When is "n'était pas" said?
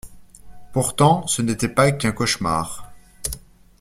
1.43-1.91